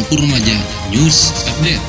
[0.00, 0.56] Dapur Remaja
[0.88, 1.88] News Update.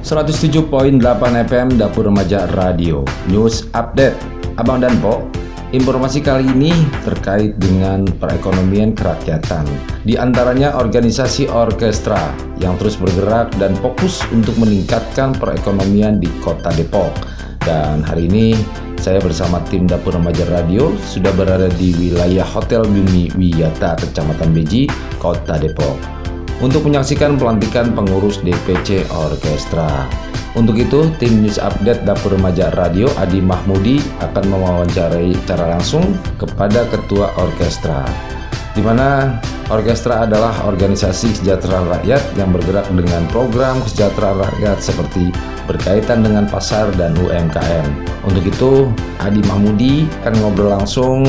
[0.00, 0.96] ...107.8
[1.44, 4.16] FM Dapur Remaja Radio News Update
[4.56, 5.28] Abang dan Po
[5.76, 6.72] Informasi kali ini
[7.04, 9.68] terkait dengan perekonomian kerakyatan,
[10.06, 12.32] di antaranya organisasi orkestra
[12.62, 17.10] yang terus bergerak dan fokus untuk meningkatkan perekonomian di Kota Depok.
[17.58, 18.54] Dan hari ini
[19.04, 24.88] saya bersama tim Dapur Remaja Radio sudah berada di wilayah Hotel Bumi Wiyata, Kecamatan Beji,
[25.20, 26.00] Kota Depok,
[26.64, 30.08] untuk menyaksikan pelantikan pengurus DPC Orkestra.
[30.56, 36.88] Untuk itu, tim News Update Dapur Remaja Radio Adi Mahmudi akan mewawancarai secara langsung kepada
[36.88, 38.08] Ketua Orkestra,
[38.74, 39.38] di mana
[39.70, 45.30] orkestra adalah organisasi kesejahteraan rakyat yang bergerak dengan program kesejahteraan rakyat seperti
[45.70, 47.86] berkaitan dengan pasar dan UMKM.
[48.26, 48.90] Untuk itu,
[49.22, 51.24] Adi Mahmudi akan ngobrol langsung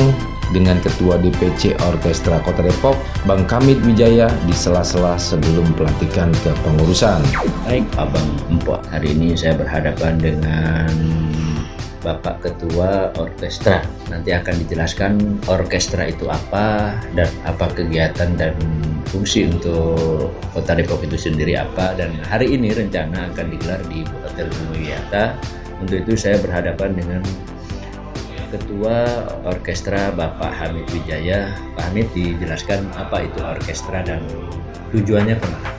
[0.54, 2.94] dengan Ketua DPC Orkestra Kota Depok,
[3.26, 7.18] Bang Kamid Wijaya di sela-sela sebelum pelantikan ke pengurusan.
[7.66, 8.82] Baik, Abang Empok.
[8.90, 10.86] Hari ini saya berhadapan dengan
[12.06, 13.82] Bapak Ketua Orkestra.
[14.06, 18.54] Nanti akan dijelaskan orkestra itu apa dan apa kegiatan dan
[19.10, 24.46] fungsi untuk Kota Depok itu sendiri apa dan hari ini rencana akan digelar di Hotel
[24.70, 25.34] Wiyata.
[25.82, 27.20] Untuk itu saya berhadapan dengan
[28.46, 31.58] Ketua Orkestra Bapak Hamid Wijaya.
[31.74, 34.22] Pak Hamid dijelaskan apa itu orkestra dan
[34.94, 35.75] tujuannya ke mana?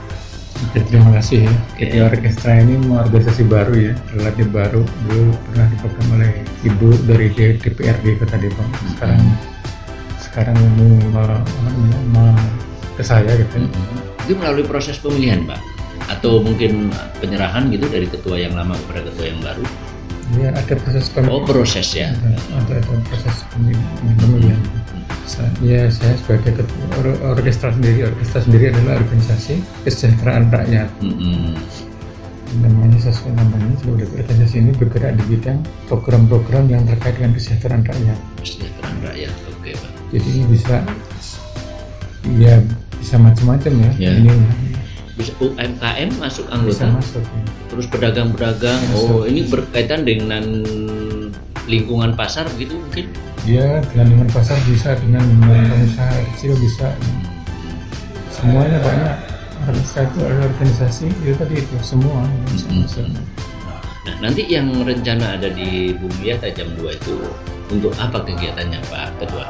[0.58, 1.52] Oke, terima kasih ya.
[1.78, 4.82] Ketua Orkestra ini organisasi baru ya, relatif baru.
[5.06, 6.30] Dulu pernah dipegang oleh
[6.66, 7.26] Ibu dari
[7.62, 8.66] DPRD Kota Depok.
[8.90, 9.22] Sekarang
[10.18, 10.58] sekarang
[11.14, 11.24] mau
[12.10, 12.30] mau
[12.98, 13.70] ke saya gitu.
[14.26, 15.60] Itu melalui proses pemilihan, Pak?
[16.10, 16.90] Atau mungkin
[17.22, 19.62] penyerahan gitu dari ketua yang lama kepada ketua yang baru?
[20.36, 21.32] Ya ada proses pemilihan.
[21.38, 22.10] Oh proses ya.
[22.12, 24.58] Ada, ada, ada proses pemilihan.
[24.60, 24.77] Sa-
[25.60, 26.64] Ya saya sebagai
[26.96, 30.88] or- orkestra sendiri, orkestra sendiri adalah organisasi kesejahteraan rakyat.
[30.98, 31.52] Mm-mm.
[32.58, 38.18] Namanya sesuai namanya sebagai organisasi ini bergerak di bidang program-program yang terkait dengan kesejahteraan rakyat.
[38.40, 39.90] Kesejahteraan rakyat, oke Pak.
[40.08, 40.76] Jadi ini bisa
[42.34, 42.54] ya
[42.96, 43.90] bisa macam-macam ya.
[44.00, 44.10] Ya.
[44.14, 44.32] Ini
[45.12, 47.22] Bisa UMKM masuk bisa anggota, masuk.
[47.26, 47.42] ya.
[47.68, 48.80] terus pedagang-pedagang.
[48.94, 50.46] Oh ini berkaitan dengan
[51.68, 53.06] lingkungan pasar begitu mungkin?
[53.44, 56.88] Ya dengan lingkungan pasar bisa dengan lingkungan pengusaha kecil bisa.
[58.32, 59.14] Semuanya banyak.
[59.68, 62.24] Orkestra itu adalah organisasi itu tadi itu semua.
[62.48, 63.04] Bisa masuk.
[64.08, 67.20] Nah nanti yang rencana ada di Bumi Yata jam 2 itu
[67.68, 69.46] untuk apa kegiatannya Pak Ketua?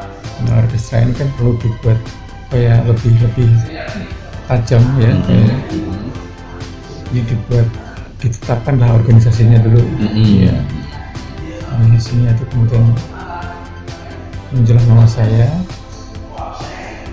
[0.47, 1.99] Nah, orkestra ini kan perlu dibuat
[2.49, 3.51] supaya lebih lebih
[4.51, 5.11] tajam ya.
[5.15, 5.23] Mm-mm.
[5.27, 5.57] kayak
[7.09, 7.67] Ini dibuat
[8.19, 9.83] ditetapkanlah organisasinya dulu.
[10.03, 10.51] Mm-mm.
[10.51, 10.57] Ya.
[11.79, 12.85] Organisasinya itu kemudian
[14.51, 15.47] menjelang nama saya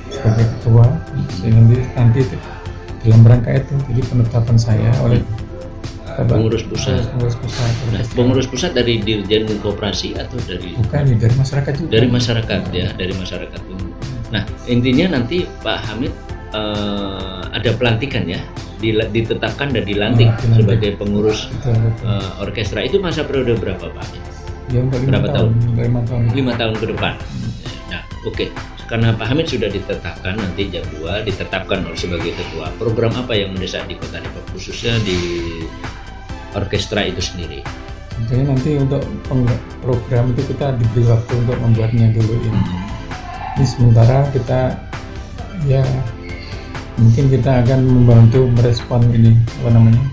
[0.10, 0.86] sebagai ketua.
[1.38, 2.38] Sehingga nanti, nanti itu
[3.06, 5.22] dalam rangka itu jadi penetapan saya oleh
[6.16, 7.06] Bapak Pengurus pusat.
[7.12, 12.08] pengurus pusat Nah, pengurus pusat dari Dirjen Koperasi atau dari bukan dari masyarakat juga dari
[12.08, 13.60] masyarakat ya dari masyarakat
[14.32, 16.10] nah intinya nanti Pak Hamid
[16.56, 18.42] eh, ada pelantikan ya
[18.82, 20.56] ditetapkan dan dilantik Ah, dilantik.
[20.58, 22.06] sebagai pengurus Betul, betul.
[22.10, 24.24] eh, orkestra itu masa periode berapa Pak Hamid?
[24.74, 26.22] Ya, untuk lima berapa tahun, lima tahun.
[26.34, 27.14] lima tahun ke depan.
[27.92, 28.46] Nah oke.
[28.86, 32.70] Karena Pak Hamid sudah ditetapkan nanti jam 2 ditetapkan oleh sebagai ketua.
[32.78, 35.18] Program apa yang mendesak di Kota Depok khususnya di
[36.54, 37.66] orkestra itu sendiri?
[38.30, 39.02] Jadi nanti untuk
[39.82, 42.62] program itu kita diberi waktu untuk membuatnya dulu ini.
[43.58, 44.78] Ini sementara kita
[45.66, 45.82] ya
[47.02, 49.34] mungkin kita akan membantu merespon ini
[49.66, 50.04] apa namanya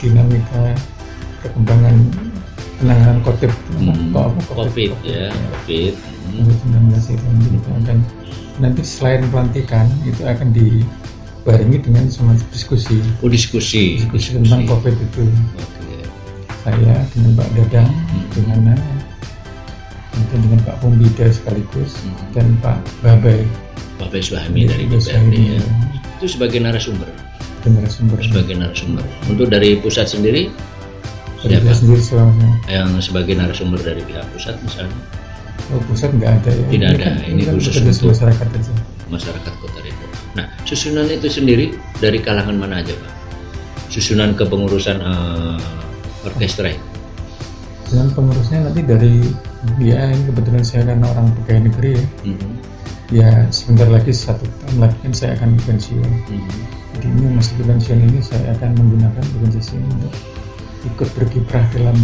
[0.00, 0.72] dinamika
[1.44, 1.94] perkembangan
[2.82, 4.10] penanganan COVID Hmm,
[4.50, 5.94] COVID ya COVID
[6.32, 6.48] Hmm.
[6.48, 7.98] COVID-19 itu nanti akan
[8.58, 15.22] nanti selain pelantikan itu akan dibarengi dengan semacam diskusi Oh diskusi diskusi tentang COVID itu
[15.56, 15.96] Oke.
[16.64, 18.24] saya dengan Pak Dadang Hmm.
[18.34, 18.60] dengan
[20.12, 22.16] kemudian dengan Pak Pumbida sekaligus Hmm.
[22.34, 23.46] dan Pak Babai
[24.00, 25.60] Bapak Suhami dari Babai DPRD ya.
[25.60, 25.62] ya.
[26.18, 27.06] Itu sebagai narasumber,
[27.66, 29.02] narasumber sebagai narasumber.
[29.26, 30.50] Untuk dari pusat sendiri
[31.48, 31.64] siapa?
[31.64, 34.96] saya sendiri selama Yang sebagai narasumber dari pihak pusat misalnya
[35.70, 38.72] oh, pusat nggak ada ya Tidak ada, kan- ini kan khusus bekerja untuk- masyarakat aja
[39.08, 40.10] masyarakat Kota Depok.
[40.32, 41.66] Nah, susunan itu sendiri
[41.98, 43.12] dari kalangan mana aja, Pak?
[43.86, 45.60] Susunan kepengurusan eh,
[46.24, 46.86] orkestra itu.
[47.84, 49.20] dengan pengurusnya nanti dari
[49.76, 52.50] ya ini kebetulan saya karena orang pegawai negeri ya Mhm.
[53.12, 56.48] ya sebentar lagi satu tahun lagi kan saya akan pensiun Mhm.
[56.96, 59.44] jadi ini masa pensiun ini saya akan menggunakan ini
[59.92, 60.12] untuk
[60.84, 61.96] ikut berkiprah dalam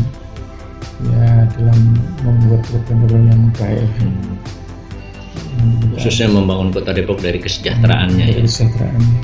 [1.05, 1.79] ya dalam
[2.21, 8.31] membuat program-program yang baik kita- khususnya membangun kota Depok dari kesejahteraannya ya.
[8.33, 9.21] dari kesejahteraannya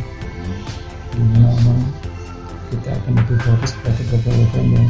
[1.10, 1.80] di mana memang
[2.68, 4.88] kita akan lebih fokus pada program-program yang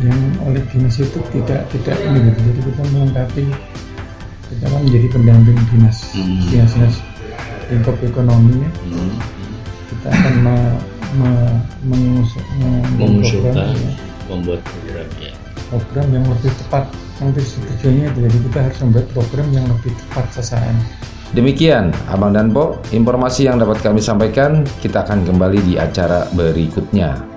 [0.00, 3.44] yang oleh dinas itu tidak tidak ini gitu jadi kita melengkapi
[4.48, 6.42] kita kan menjadi pendamping dinas Hmm.
[6.48, 6.96] dinas dinas
[7.68, 9.12] lingkup ekonomi ya Hmm.
[9.90, 10.34] kita akan
[11.14, 11.30] me,
[11.84, 13.94] me, mengus- me- mengusulkan program, ya,
[14.28, 15.32] membuat program ya.
[15.68, 16.84] program yang lebih tepat
[17.20, 20.76] yang tujuannya itu jadi kita harus membuat program yang lebih tepat sasaran
[21.32, 24.68] Demikian, Abang dan Po, informasi yang dapat kami sampaikan.
[24.84, 27.31] Kita akan kembali di acara berikutnya.